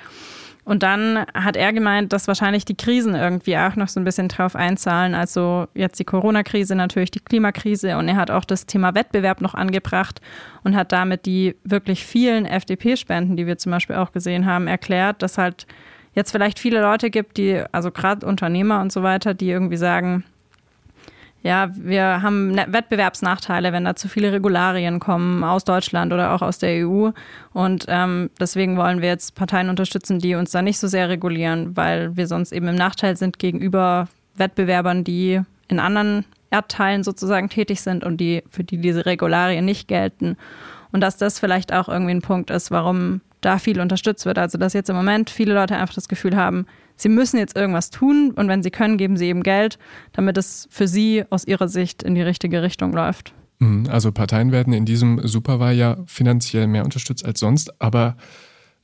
Und 0.68 0.84
dann 0.84 1.26
hat 1.34 1.56
er 1.56 1.72
gemeint, 1.72 2.12
dass 2.12 2.28
wahrscheinlich 2.28 2.66
die 2.66 2.76
Krisen 2.76 3.16
irgendwie 3.16 3.58
auch 3.58 3.78
noch 3.78 3.88
so 3.88 4.02
ein 4.02 4.04
bisschen 4.04 4.28
drauf 4.28 4.54
einzahlen. 4.54 5.16
Also 5.16 5.68
jetzt 5.74 5.98
die 5.98 6.04
Corona-Krise, 6.04 6.76
natürlich 6.76 7.10
die 7.10 7.22
Klimakrise. 7.22 7.98
Und 7.98 8.10
er 8.10 8.18
hat 8.18 8.32
auch 8.32 8.44
das 8.44 8.66
Thema 8.66 8.94
Wettbewerb 8.94 9.40
noch 9.40 9.54
angebracht 9.54 10.20
und 10.66 10.76
hat 10.76 10.92
damit 10.92 11.26
die 11.26 11.56
wirklich 11.64 12.06
vielen 12.06 12.46
FDP-Spenden, 12.46 13.38
die 13.38 13.48
wir 13.48 13.58
zum 13.58 13.72
Beispiel 13.72 13.96
auch 13.96 14.12
gesehen 14.12 14.46
haben, 14.46 14.68
erklärt, 14.68 15.22
dass 15.22 15.38
halt 15.38 15.68
jetzt 16.16 16.32
vielleicht 16.32 16.60
viele 16.60 16.82
Leute 16.82 17.12
gibt, 17.12 17.38
die, 17.38 17.64
also 17.72 17.90
gerade 17.90 18.26
Unternehmer 18.26 18.82
und 18.82 18.92
so 18.92 19.04
weiter, 19.04 19.34
die 19.34 19.50
irgendwie 19.50 19.78
sagen, 19.78 20.26
ja, 21.44 21.70
wir 21.76 22.22
haben 22.22 22.52
ne-, 22.52 22.68
Wettbewerbsnachteile, 22.68 23.72
wenn 23.72 23.86
da 23.86 23.96
zu 23.96 24.10
viele 24.10 24.32
Regularien 24.32 25.00
kommen 25.00 25.44
aus 25.44 25.64
Deutschland 25.64 26.12
oder 26.12 26.34
auch 26.34 26.42
aus 26.42 26.58
der 26.58 26.86
EU. 26.86 27.12
Und 27.54 27.86
ähm, 27.88 28.30
deswegen 28.40 28.78
wollen 28.78 29.02
wir 29.02 29.10
jetzt 29.10 29.36
Parteien 29.36 29.70
unterstützen, 29.70 30.20
die 30.20 30.36
uns 30.36 30.52
da 30.52 30.62
nicht 30.62 30.80
so 30.80 30.88
sehr 30.88 31.10
regulieren, 31.10 31.78
weil 31.78 32.16
wir 32.18 32.28
sonst 32.28 32.52
eben 32.52 32.68
im 32.68 32.76
Nachteil 32.76 33.16
sind 33.16 33.40
gegenüber 33.40 34.08
Wettbewerbern, 34.36 35.04
die 35.04 35.42
in 35.68 35.80
anderen 35.80 36.26
Erdteilen 36.50 37.04
sozusagen 37.04 37.50
tätig 37.50 37.82
sind 37.82 38.04
und 38.04 38.18
die, 38.18 38.44
für 38.50 38.64
die 38.64 38.78
diese 38.78 39.06
Regularien 39.06 39.66
nicht 39.66 39.88
gelten. 39.88 40.38
Und 40.92 41.02
dass 41.02 41.18
das 41.18 41.40
vielleicht 41.40 41.74
auch 41.74 41.90
irgendwie 41.90 42.14
ein 42.14 42.22
Punkt 42.22 42.50
ist, 42.50 42.72
warum 42.72 43.22
da 43.42 43.60
viel 43.60 43.80
unterstützt 43.80 44.26
wird. 44.26 44.40
Also 44.40 44.58
dass 44.58 44.74
jetzt 44.74 44.90
im 44.90 44.96
Moment 44.96 45.30
viele 45.30 45.54
Leute 45.54 45.76
einfach 45.76 45.94
das 45.94 46.08
Gefühl 46.08 46.36
haben, 46.36 46.66
sie 46.98 47.10
müssen 47.10 47.38
jetzt 47.38 47.56
irgendwas 47.56 47.90
tun 47.90 48.32
und 48.32 48.48
wenn 48.48 48.64
sie 48.64 48.72
können, 48.72 48.98
geben 48.98 49.16
sie 49.16 49.28
eben 49.28 49.44
Geld, 49.44 49.80
damit 50.12 50.38
es 50.38 50.68
für 50.70 50.88
sie 50.88 51.24
aus 51.30 51.46
ihrer 51.46 51.68
Sicht 51.68 52.04
in 52.04 52.16
die 52.16 52.22
richtige 52.22 52.62
Richtung 52.62 52.92
läuft. 52.92 53.34
Mhm, 53.60 53.88
also 53.90 54.12
Parteien 54.12 54.52
werden 54.52 54.74
in 54.74 54.86
diesem 54.86 55.26
Superwahljahr 55.26 56.04
finanziell 56.06 56.68
mehr 56.68 56.84
unterstützt 56.84 57.26
als 57.26 57.40
sonst, 57.40 57.82
aber 57.82 58.18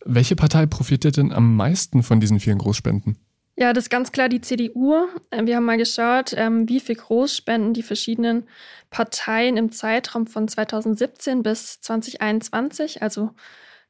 welche 0.05 0.35
Partei 0.35 0.65
profitiert 0.65 1.17
denn 1.17 1.31
am 1.31 1.55
meisten 1.55 2.03
von 2.03 2.19
diesen 2.19 2.39
vielen 2.39 2.57
Großspenden? 2.57 3.17
Ja, 3.55 3.71
das 3.71 3.85
ist 3.85 3.89
ganz 3.89 4.11
klar 4.11 4.29
die 4.29 4.41
CDU. 4.41 4.95
Äh, 5.29 5.45
wir 5.45 5.55
haben 5.55 5.65
mal 5.65 5.77
geschaut, 5.77 6.33
ähm, 6.35 6.67
wie 6.67 6.79
viel 6.79 6.95
Großspenden 6.95 7.73
die 7.73 7.83
verschiedenen 7.83 8.47
Parteien 8.89 9.57
im 9.57 9.71
Zeitraum 9.71 10.25
von 10.25 10.47
2017 10.47 11.43
bis 11.43 11.79
2021, 11.81 13.03
also 13.03 13.31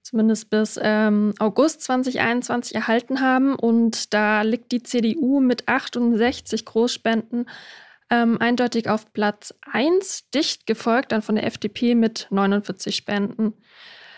zumindest 0.04 0.50
bis 0.50 0.80
ähm, 0.82 1.34
August 1.40 1.82
2021 1.82 2.76
erhalten 2.76 3.22
haben. 3.22 3.56
Und 3.56 4.14
da 4.14 4.42
liegt 4.44 4.72
die 4.72 4.84
CDU 4.84 5.40
mit 5.40 5.68
68 5.68 6.66
Großspenden 6.66 7.48
ähm, 8.10 8.38
eindeutig 8.40 8.90
auf 8.90 9.12
Platz 9.14 9.56
1, 9.72 10.30
dicht 10.30 10.68
gefolgt 10.68 11.12
dann 11.12 11.22
von 11.22 11.36
der 11.36 11.48
FDP 11.48 11.96
mit 11.96 12.28
49 12.30 12.96
Spenden. 12.96 13.54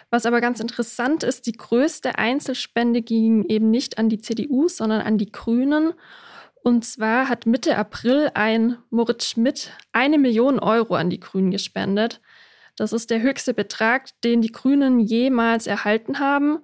Was 0.09 0.25
aber 0.25 0.41
ganz 0.41 0.59
interessant 0.59 1.23
ist, 1.23 1.45
die 1.47 1.53
größte 1.53 2.17
Einzelspende 2.17 3.01
ging 3.01 3.45
eben 3.45 3.71
nicht 3.71 3.97
an 3.97 4.09
die 4.09 4.19
CDU, 4.19 4.67
sondern 4.67 5.01
an 5.01 5.17
die 5.17 5.31
Grünen. 5.31 5.93
Und 6.63 6.83
zwar 6.83 7.29
hat 7.29 7.45
Mitte 7.45 7.77
April 7.77 8.31
ein 8.33 8.77
Moritz 8.89 9.27
Schmidt 9.27 9.71
eine 9.93 10.17
Million 10.17 10.59
Euro 10.59 10.95
an 10.95 11.09
die 11.09 11.19
Grünen 11.19 11.51
gespendet. 11.51 12.21
Das 12.75 12.93
ist 12.93 13.09
der 13.09 13.21
höchste 13.21 13.53
Betrag, 13.53 14.09
den 14.23 14.41
die 14.41 14.51
Grünen 14.51 14.99
jemals 14.99 15.67
erhalten 15.67 16.19
haben. 16.19 16.59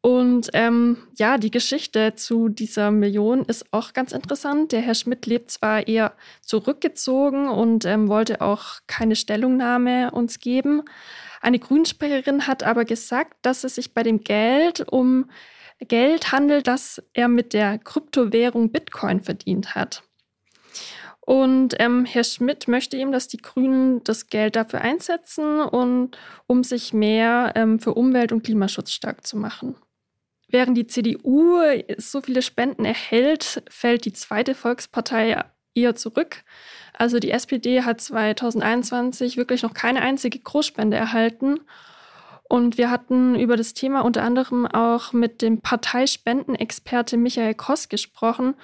Und 0.00 0.50
ähm, 0.52 0.98
ja, 1.16 1.36
die 1.36 1.50
Geschichte 1.50 2.14
zu 2.14 2.48
dieser 2.48 2.92
Million 2.92 3.44
ist 3.44 3.72
auch 3.72 3.92
ganz 3.92 4.12
interessant. 4.12 4.70
Der 4.70 4.80
Herr 4.80 4.94
Schmidt 4.94 5.26
lebt 5.26 5.50
zwar 5.50 5.88
eher 5.88 6.12
zurückgezogen 6.42 7.48
und 7.48 7.84
ähm, 7.84 8.08
wollte 8.08 8.40
auch 8.40 8.78
keine 8.86 9.16
Stellungnahme 9.16 10.12
uns 10.12 10.38
geben. 10.38 10.82
Eine 11.40 11.58
Grünsprecherin 11.58 12.46
hat 12.46 12.62
aber 12.62 12.84
gesagt, 12.84 13.34
dass 13.42 13.64
es 13.64 13.74
sich 13.74 13.94
bei 13.94 14.02
dem 14.04 14.20
Geld 14.20 14.86
um 14.92 15.28
Geld 15.80 16.32
handelt, 16.32 16.68
das 16.68 17.02
er 17.12 17.28
mit 17.28 17.52
der 17.52 17.78
Kryptowährung 17.78 18.70
Bitcoin 18.70 19.20
verdient 19.20 19.74
hat. 19.74 20.02
Und 21.26 21.74
ähm, 21.80 22.04
Herr 22.04 22.22
Schmidt 22.22 22.68
möchte 22.68 22.96
eben, 22.96 23.10
dass 23.10 23.26
die 23.26 23.38
Grünen 23.38 24.02
das 24.04 24.28
Geld 24.28 24.54
dafür 24.54 24.80
einsetzen 24.80 25.60
und 25.60 26.16
um 26.46 26.62
sich 26.62 26.92
mehr 26.92 27.52
ähm, 27.56 27.80
für 27.80 27.94
Umwelt- 27.94 28.30
und 28.30 28.44
Klimaschutz 28.44 28.92
stark 28.92 29.26
zu 29.26 29.36
machen. 29.36 29.74
Während 30.46 30.78
die 30.78 30.86
CDU 30.86 31.58
so 31.98 32.20
viele 32.20 32.42
Spenden 32.42 32.84
erhält, 32.84 33.64
fällt 33.68 34.04
die 34.04 34.12
zweite 34.12 34.54
Volkspartei 34.54 35.44
eher 35.74 35.96
zurück. 35.96 36.44
Also 36.92 37.18
die 37.18 37.32
SPD 37.32 37.82
hat 37.82 38.00
2021 38.00 39.36
wirklich 39.36 39.64
noch 39.64 39.74
keine 39.74 40.02
einzige 40.02 40.38
Großspende 40.38 40.96
erhalten. 40.96 41.58
Und 42.48 42.78
wir 42.78 42.88
hatten 42.88 43.34
über 43.34 43.56
das 43.56 43.74
Thema 43.74 44.02
unter 44.02 44.22
anderem 44.22 44.64
auch 44.64 45.12
mit 45.12 45.42
dem 45.42 45.60
Parteispendenexperte 45.60 47.16
Michael 47.16 47.54
Koss 47.54 47.88
gesprochen. 47.88 48.54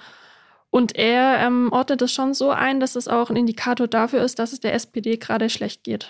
Und 0.73 0.95
er 0.95 1.37
ähm, 1.45 1.69
ordnet 1.71 2.01
es 2.01 2.11
schon 2.11 2.33
so 2.33 2.49
ein, 2.49 2.79
dass 2.79 2.95
es 2.95 3.07
auch 3.07 3.29
ein 3.29 3.35
Indikator 3.35 3.87
dafür 3.87 4.23
ist, 4.23 4.39
dass 4.39 4.53
es 4.53 4.59
der 4.59 4.73
SPD 4.73 5.17
gerade 5.17 5.51
schlecht 5.51 5.83
geht. 5.83 6.09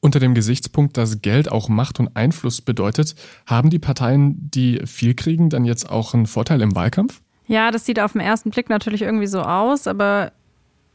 Unter 0.00 0.18
dem 0.18 0.34
Gesichtspunkt, 0.34 0.96
dass 0.96 1.20
Geld 1.20 1.52
auch 1.52 1.68
Macht 1.68 2.00
und 2.00 2.16
Einfluss 2.16 2.62
bedeutet, 2.62 3.14
haben 3.46 3.68
die 3.68 3.78
Parteien, 3.78 4.50
die 4.50 4.80
viel 4.86 5.12
kriegen, 5.12 5.50
dann 5.50 5.66
jetzt 5.66 5.90
auch 5.90 6.14
einen 6.14 6.24
Vorteil 6.24 6.62
im 6.62 6.74
Wahlkampf? 6.74 7.20
Ja, 7.48 7.70
das 7.70 7.84
sieht 7.84 8.00
auf 8.00 8.12
den 8.12 8.22
ersten 8.22 8.48
Blick 8.48 8.70
natürlich 8.70 9.02
irgendwie 9.02 9.26
so 9.26 9.42
aus, 9.42 9.86
aber 9.86 10.32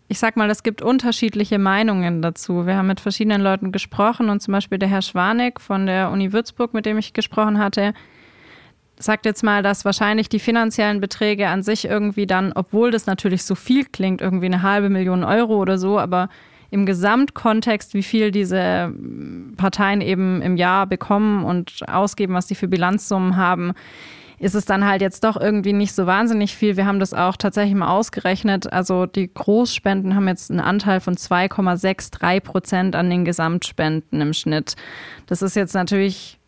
ich 0.08 0.18
sag 0.18 0.36
mal, 0.36 0.50
es 0.50 0.64
gibt 0.64 0.82
unterschiedliche 0.82 1.60
Meinungen 1.60 2.24
dazu. 2.24 2.66
Wir 2.66 2.78
haben 2.78 2.88
mit 2.88 3.00
verschiedenen 3.00 3.42
Leuten 3.42 3.72
gesprochen 3.72 4.32
und 4.32 4.42
zum 4.42 4.54
Beispiel 4.54 4.80
der 4.80 4.90
Herr 4.90 5.04
Schwanek 5.04 5.62
von 5.62 5.86
der 5.86 6.10
Uni 6.10 6.34
Würzburg, 6.34 6.74
mit 6.74 6.88
dem 6.88 6.98
ich 6.98 7.14
gesprochen 7.14 7.60
hatte, 7.60 7.94
sagt 9.04 9.26
jetzt 9.26 9.44
mal, 9.44 9.64
dass 9.64 9.86
wahrscheinlich 9.86 10.30
die 10.30 10.40
finanziellen 10.40 11.02
Beträge 11.02 11.48
an 11.48 11.64
sich 11.64 11.86
irgendwie 11.86 12.26
dann, 12.26 12.52
obwohl 12.54 12.92
das 12.92 13.06
natürlich 13.06 13.44
so 13.44 13.56
viel 13.56 13.86
klingt, 13.86 14.22
irgendwie 14.22 14.48
eine 14.48 14.62
halbe 14.62 14.90
Million 14.90 15.24
Euro 15.24 15.58
oder 15.58 15.78
so, 15.78 16.00
aber 16.00 16.30
im 16.70 16.86
Gesamtkontext, 16.88 17.94
wie 17.94 18.02
viel 18.02 18.32
diese 18.32 18.92
Parteien 19.58 20.02
eben 20.02 20.42
im 20.42 20.58
Jahr 20.58 20.88
bekommen 20.88 21.46
und 21.46 21.88
ausgeben, 21.88 22.34
was 22.34 22.48
sie 22.48 22.56
für 22.56 22.68
Bilanzsummen 22.68 23.38
haben, 23.38 23.74
ist 24.40 24.56
es 24.56 24.66
dann 24.66 24.86
halt 24.86 25.02
jetzt 25.02 25.24
doch 25.24 25.40
irgendwie 25.40 25.72
nicht 25.72 25.94
so 25.94 26.06
wahnsinnig 26.06 26.56
viel. 26.56 26.76
Wir 26.76 26.86
haben 26.86 27.00
das 27.00 27.14
auch 27.14 27.38
tatsächlich 27.38 27.76
mal 27.76 27.90
ausgerechnet. 27.90 28.74
Also 28.74 29.06
die 29.06 29.32
Großspenden 29.32 30.16
haben 30.16 30.28
jetzt 30.28 30.50
einen 30.50 30.60
Anteil 30.60 31.00
von 31.00 31.16
2,63 31.16 32.42
Prozent 32.42 32.96
an 32.96 33.10
den 33.10 33.24
Gesamtspenden 33.24 34.20
im 34.20 34.34
Schnitt. 34.34 34.76
Das 35.28 35.42
ist 35.42 35.56
jetzt 35.56 35.76
natürlich 35.76 36.40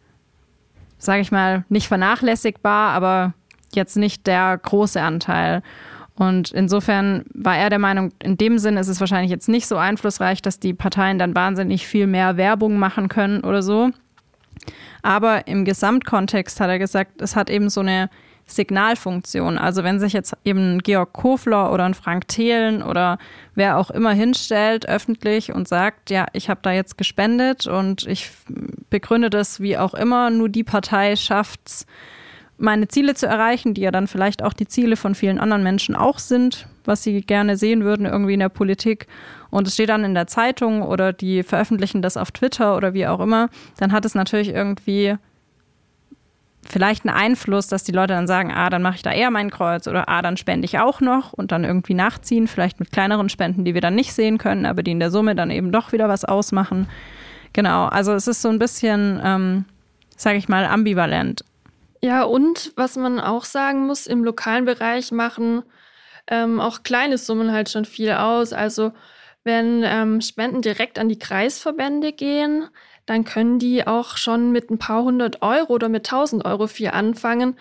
sage 0.98 1.22
ich 1.22 1.32
mal, 1.32 1.66
nicht 1.70 1.88
vernachlässigbar, 1.88 2.92
aber 2.94 3.34
jetzt 3.74 3.98
nicht 3.98 4.28
der 4.28 4.58
große 4.58 5.02
Anteil. 5.02 5.62
Und 6.16 6.52
insofern 6.52 7.26
war 7.34 7.58
er 7.58 7.70
der 7.70 7.80
Meinung, 7.80 8.12
in 8.24 8.38
dem 8.38 8.58
Sinn 8.58 8.78
ist 8.78 8.88
es 8.88 9.02
wahrscheinlich 9.02 9.32
jetzt 9.32 9.50
nicht 9.50 9.68
so 9.68 9.76
einflussreich, 9.76 10.42
dass 10.42 10.60
die 10.60 10.74
Parteien 10.74 11.20
dann 11.20 11.36
wahnsinnig 11.36 11.86
viel 11.86 12.08
mehr 12.08 12.38
Werbung 12.38 12.78
machen 12.78 13.10
können 13.10 13.42
oder 13.44 13.62
so. 13.62 13.92
Aber 15.02 15.48
im 15.48 15.66
Gesamtkontext 15.66 16.60
hat 16.60 16.70
er 16.70 16.80
gesagt, 16.80 17.22
es 17.22 17.36
hat 17.36 17.50
eben 17.50 17.70
so 17.70 17.82
eine 17.82 18.10
Signalfunktion. 18.48 19.58
Also 19.58 19.84
wenn 19.84 20.00
sich 20.00 20.14
jetzt 20.14 20.36
eben 20.46 20.80
Georg 20.80 21.14
Kofler 21.14 21.74
oder 21.74 21.84
ein 21.84 21.94
Frank 21.94 22.28
Thelen 22.28 22.82
oder 22.82 23.18
wer 23.56 23.78
auch 23.78 23.90
immer 23.90 24.12
hinstellt 24.12 24.88
öffentlich 24.88 25.52
und 25.52 25.68
sagt, 25.68 26.10
ja, 26.12 26.28
ich 26.34 26.50
habe 26.50 26.62
da 26.64 26.72
jetzt 26.72 26.98
gespendet 26.98 27.68
und 27.68 28.06
ich 28.08 28.32
begründe 28.90 29.30
das 29.30 29.60
wie 29.60 29.78
auch 29.78 29.94
immer, 29.94 30.30
nur 30.30 30.50
die 30.50 30.64
Partei 30.64 31.16
schafft's, 31.16 31.86
meine 32.58 32.88
Ziele 32.88 33.16
zu 33.16 33.28
erreichen, 33.28 33.74
die 33.74 33.82
ja 33.82 33.92
dann 33.92 34.08
vielleicht 34.08 34.42
auch 34.42 34.54
die 34.54 34.68
Ziele 34.68 34.96
von 34.96 35.14
vielen 35.14 35.40
anderen 35.40 35.64
Menschen 35.64 35.96
auch 35.96 36.20
sind, 36.20 36.68
was 36.86 37.04
sie 37.04 37.22
gerne 37.22 37.58
sehen 37.58 37.84
würden 37.84 38.06
irgendwie 38.06 38.34
in 38.34 38.40
der 38.40 38.50
Politik. 38.50 39.08
Und 39.50 39.68
es 39.68 39.74
steht 39.74 39.90
dann 39.90 40.04
in 40.04 40.14
der 40.14 40.28
Zeitung 40.28 40.82
oder 40.82 41.12
die 41.12 41.44
veröffentlichen 41.44 42.02
das 42.02 42.18
auf 42.18 42.32
Twitter 42.32 42.78
oder 42.78 42.94
wie 42.94 43.08
auch 43.08 43.20
immer, 43.20 43.50
dann 43.78 43.92
hat 43.92 44.06
es 44.06 44.16
natürlich 44.16 44.50
irgendwie 44.50 45.16
vielleicht 46.68 47.06
einen 47.06 47.16
Einfluss, 47.16 47.68
dass 47.68 47.84
die 47.84 47.92
Leute 47.92 48.14
dann 48.14 48.28
sagen, 48.28 48.52
ah, 48.52 48.70
dann 48.70 48.82
mache 48.82 48.96
ich 48.96 49.04
da 49.04 49.12
eher 49.12 49.32
mein 49.32 49.52
Kreuz 49.52 49.88
oder 49.88 50.10
ah, 50.10 50.22
dann 50.22 50.36
spende 50.36 50.66
ich 50.66 50.80
auch 50.80 51.00
noch 51.00 51.34
und 51.34 51.52
dann 51.52 51.64
irgendwie 51.64 51.94
nachziehen, 51.94 52.48
vielleicht 52.48 52.80
mit 52.80 52.92
kleineren 52.92 53.30
Spenden, 53.30 53.66
die 53.66 53.74
wir 53.74 53.82
dann 53.82 53.96
nicht 53.96 54.14
sehen 54.14 54.38
können, 54.38 54.66
aber 54.66 54.82
die 54.82 54.92
in 54.92 55.00
der 55.00 55.12
Summe 55.12 55.36
dann 55.36 55.52
eben 55.52 55.72
doch 55.72 55.92
wieder 55.92 56.10
was 56.10 56.26
ausmachen. 56.26 56.88
Genau, 57.56 57.86
also 57.86 58.12
es 58.12 58.28
ist 58.28 58.42
so 58.42 58.50
ein 58.50 58.60
bisschen, 58.60 59.18
ähm, 59.24 59.64
sage 60.18 60.38
ich 60.38 60.50
mal, 60.50 60.66
ambivalent. 60.66 61.46
Ja, 62.02 62.24
und 62.24 62.74
was 62.76 62.98
man 62.98 63.18
auch 63.18 63.46
sagen 63.46 63.88
muss, 63.88 64.08
im 64.08 64.26
lokalen 64.26 64.66
Bereich 64.66 65.14
machen 65.14 65.64
ähm, 66.28 66.60
auch 66.60 66.84
kleine 66.84 67.18
Summen 67.18 67.54
halt 67.54 67.70
schon 67.70 67.86
viel 67.86 68.12
aus. 68.12 68.52
Also 68.52 68.92
wenn 69.46 69.84
ähm, 69.86 70.20
Spenden 70.20 70.64
direkt 70.64 71.00
an 71.00 71.08
die 71.08 71.18
Kreisverbände 71.18 72.12
gehen, 72.12 72.68
dann 73.06 73.24
können 73.24 73.60
die 73.60 73.86
auch 73.86 74.18
schon 74.18 74.52
mit 74.52 74.72
ein 74.72 74.80
paar 74.80 75.04
hundert 75.04 75.42
Euro 75.42 75.74
oder 75.74 75.90
mit 75.90 76.08
tausend 76.08 76.44
Euro 76.44 76.68
viel 76.68 76.90
anfangen. 76.90 77.56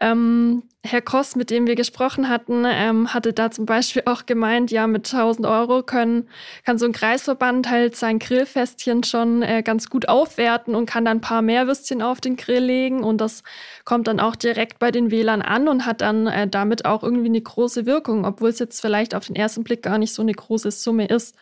Ähm, 0.00 0.62
Herr 0.82 1.02
Koss, 1.02 1.36
mit 1.36 1.50
dem 1.50 1.66
wir 1.66 1.74
gesprochen 1.74 2.28
hatten, 2.28 2.64
ähm, 2.66 3.12
hatte 3.12 3.32
da 3.32 3.50
zum 3.50 3.66
Beispiel 3.66 4.02
auch 4.06 4.24
gemeint, 4.24 4.70
ja, 4.70 4.86
mit 4.86 5.10
tausend 5.10 5.46
Euro 5.46 5.82
können, 5.82 6.28
kann 6.64 6.78
so 6.78 6.86
ein 6.86 6.92
Kreisverband 6.92 7.68
halt 7.68 7.96
sein 7.96 8.18
Grillfestchen 8.18 9.02
schon 9.02 9.42
äh, 9.42 9.62
ganz 9.62 9.90
gut 9.90 10.08
aufwerten 10.08 10.74
und 10.74 10.86
kann 10.86 11.04
dann 11.04 11.18
ein 11.18 11.22
paar 11.22 11.42
mehr 11.42 11.66
Würstchen 11.66 12.02
auf 12.02 12.20
den 12.20 12.36
Grill 12.36 12.62
legen 12.62 13.02
und 13.02 13.20
das 13.20 13.42
kommt 13.84 14.06
dann 14.06 14.20
auch 14.20 14.36
direkt 14.36 14.78
bei 14.78 14.90
den 14.90 15.10
Wählern 15.10 15.42
an 15.42 15.68
und 15.68 15.84
hat 15.84 16.00
dann 16.00 16.26
äh, 16.26 16.48
damit 16.48 16.84
auch 16.84 17.02
irgendwie 17.02 17.26
eine 17.26 17.40
große 17.40 17.84
Wirkung, 17.84 18.24
obwohl 18.24 18.50
es 18.50 18.58
jetzt 18.58 18.80
vielleicht 18.80 19.14
auf 19.14 19.26
den 19.26 19.36
ersten 19.36 19.64
Blick 19.64 19.82
gar 19.82 19.98
nicht 19.98 20.14
so 20.14 20.22
eine 20.22 20.32
große 20.32 20.70
Summe 20.70 21.06
ist. 21.06 21.36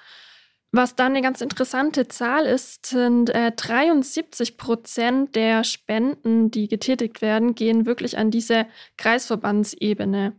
Was 0.77 0.97
dann 0.97 1.13
eine 1.13 1.23
ganz 1.23 1.41
interessante 1.41 2.09
Zahl 2.09 2.47
ist, 2.47 2.87
sind 2.87 3.31
äh, 3.31 3.53
73 3.53 4.57
Prozent 4.57 5.37
der 5.37 5.63
Spenden, 5.63 6.51
die 6.51 6.67
getätigt 6.67 7.23
werden, 7.23 7.55
gehen 7.55 7.87
wirklich 7.87 8.19
an 8.19 8.33
diese 8.33 8.67
Kreisverbandsebene. 8.97 10.33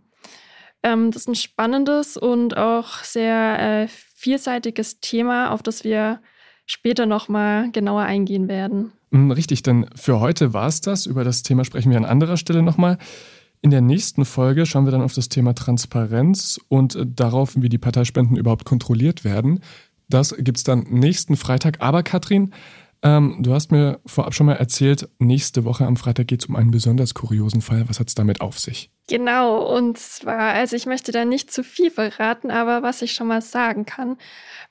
Ähm, 0.84 1.12
das 1.12 1.22
ist 1.22 1.30
ein 1.30 1.36
spannendes 1.36 2.18
und 2.18 2.58
auch 2.58 3.01
sehr 3.06 3.84
äh, 3.84 3.88
vielseitiges 3.88 5.00
Thema, 5.00 5.51
auf 5.51 5.63
das 5.63 5.86
wir 5.86 6.20
später 6.65 7.06
nochmal 7.06 7.72
genauer 7.72 8.01
eingehen 8.01 8.50
werden. 8.50 8.92
Hm, 9.13 9.32
richtig, 9.32 9.63
denn 9.63 9.86
für 9.96 10.20
heute 10.20 10.54
war 10.54 10.68
es 10.68 10.82
das. 10.82 11.06
Über 11.06 11.24
das 11.24 11.44
Thema 11.44 11.63
sprechen 11.63 11.92
wir 11.92 11.98
an 11.98 12.04
anderer 12.04 12.36
Stelle 12.36 12.62
nochmal. 12.62 12.98
In 13.62 13.72
der 13.72 13.80
nächsten 13.80 14.25
Folge 14.25 14.65
schauen 14.65 14.84
wir 14.84 14.92
dann 14.92 15.01
auf 15.01 15.13
das 15.13 15.30
Thema 15.30 15.56
Transparenz 15.56 16.60
und 16.68 16.98
äh, 16.98 17.06
darauf, 17.08 17.56
wie 17.56 17.70
die 17.70 17.77
Parteispenden 17.77 18.36
überhaupt 18.36 18.65
kontrolliert 18.65 19.24
werden. 19.24 19.62
Das 20.10 20.36
gibt 20.38 20.58
es 20.58 20.64
dann 20.64 20.86
nächsten 20.90 21.36
Freitag. 21.36 21.82
Aber 21.82 22.04
Katrin, 22.04 22.54
ähm, 23.06 23.38
du 23.40 23.54
hast 23.54 23.72
mir 23.72 24.00
vorab 24.06 24.34
schon 24.34 24.48
mal 24.48 24.56
erzählt, 24.56 25.08
nächste 25.20 25.64
Woche 25.64 25.86
am 25.86 25.96
Freitag 25.96 26.28
geht 26.28 26.42
es 26.42 26.48
um 26.48 26.56
einen 26.56 26.72
besonders 26.72 27.14
kuriosen 27.14 27.62
Fall. 27.62 27.88
Was 27.88 28.00
hat 28.00 28.08
es 28.08 28.16
damit 28.16 28.42
auf 28.42 28.58
sich? 28.58 28.90
Genau, 29.08 29.64
und 29.76 30.00
zwar, 30.00 30.54
also 30.54 30.76
ich 30.76 30.88
möchte 30.88 31.12
da 31.12 31.26
nicht 31.26 31.52
zu 31.52 31.64
viel 31.64 31.92
verraten, 31.92 32.50
aber 32.50 32.82
was 32.82 33.04
ich 33.04 33.14
schon 33.14 33.28
mal 33.28 33.44
sagen 33.44 33.86
kann, 33.86 34.18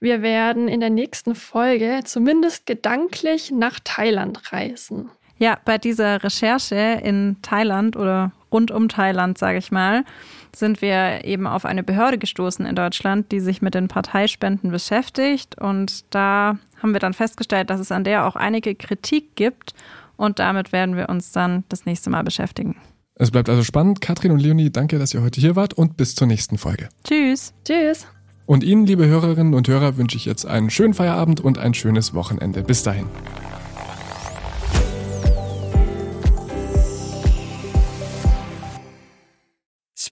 wir 0.01 0.23
werden 0.23 0.67
in 0.67 0.81
der 0.81 0.91
nächsten 0.91 1.37
Folge 1.37 2.01
zumindest 2.05 2.67
gedanklich 2.67 3.53
nach 3.53 3.79
Thailand 3.85 4.53
reisen. 4.53 5.11
Ja, 5.39 5.59
bei 5.65 5.79
dieser 5.79 6.25
Recherche 6.25 7.01
in 7.05 7.37
Thailand 7.43 7.97
oder 7.97 8.33
rund 8.55 8.71
um 8.71 8.89
Thailand, 8.89 9.37
sage 9.37 9.59
ich 9.59 9.71
mal, 9.71 10.05
sind 10.57 10.81
wir 10.81 11.25
eben 11.25 11.47
auf 11.47 11.67
eine 11.67 11.83
Behörde 11.83 12.17
gestoßen 12.17 12.65
in 12.65 12.77
Deutschland, 12.77 13.33
die 13.33 13.41
sich 13.41 13.61
mit 13.61 13.75
den 13.75 13.89
Parteispenden 13.89 14.71
beschäftigt. 14.71 15.61
Und 15.61 16.15
da 16.15 16.57
haben 16.81 16.93
wir 16.93 17.01
dann 17.01 17.13
festgestellt, 17.13 17.69
dass 17.69 17.81
es 17.81 17.93
an 17.93 18.05
der 18.05 18.27
auch 18.27 18.37
einige 18.37 18.75
Kritik 18.75 19.35
gibt. 19.35 19.75
Und 20.17 20.39
damit 20.39 20.73
werden 20.73 20.97
wir 20.97 21.09
uns 21.09 21.33
dann 21.33 21.65
das 21.69 21.85
nächste 21.85 22.09
Mal 22.09 22.23
beschäftigen. 22.23 22.77
Es 23.17 23.31
bleibt 23.31 23.49
also 23.49 23.65
spannend. 23.65 24.01
Katrin 24.01 24.31
und 24.31 24.39
Leonie, 24.39 24.71
danke, 24.71 24.99
dass 24.99 25.13
ihr 25.13 25.23
heute 25.23 25.41
hier 25.41 25.57
wart 25.57 25.75
und 25.75 25.97
bis 25.97 26.15
zur 26.15 26.27
nächsten 26.29 26.57
Folge. 26.57 26.89
Tschüss. 27.05 27.53
Tschüss. 27.65 28.07
Und 28.47 28.63
Ihnen, 28.63 28.87
liebe 28.87 29.07
Hörerinnen 29.07 29.55
und 29.55 29.69
Hörer, 29.69 29.97
wünsche 29.97 30.17
ich 30.17 30.27
jetzt 30.27 30.47
einen 30.47 30.71
schönen 30.71 30.95
Feierabend 30.95 31.41
und 31.41 31.59
ein 31.59 31.75
schönes 31.75 32.15
Wochenende. 32.15 32.63
Bis 32.63 32.83
dahin. 32.83 33.07